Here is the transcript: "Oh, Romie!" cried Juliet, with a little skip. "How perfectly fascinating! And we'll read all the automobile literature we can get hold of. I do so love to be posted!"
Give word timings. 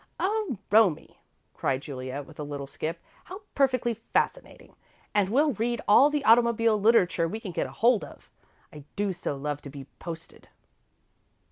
"Oh, 0.19 0.57
Romie!" 0.71 1.19
cried 1.53 1.81
Juliet, 1.83 2.25
with 2.25 2.39
a 2.39 2.43
little 2.43 2.65
skip. 2.65 2.99
"How 3.25 3.41
perfectly 3.53 3.93
fascinating! 3.93 4.75
And 5.13 5.29
we'll 5.29 5.53
read 5.53 5.79
all 5.87 6.09
the 6.09 6.25
automobile 6.25 6.81
literature 6.81 7.27
we 7.27 7.39
can 7.39 7.51
get 7.51 7.67
hold 7.67 8.03
of. 8.03 8.27
I 8.73 8.83
do 8.95 9.13
so 9.13 9.35
love 9.37 9.61
to 9.61 9.69
be 9.69 9.85
posted!" 9.99 10.49